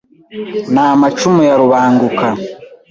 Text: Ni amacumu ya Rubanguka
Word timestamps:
Ni 0.73 0.81
amacumu 0.91 1.39
ya 1.47 1.55
Rubanguka 1.61 2.27